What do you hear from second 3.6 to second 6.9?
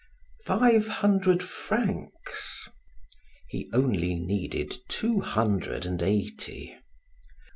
only needed two hundred and eighty.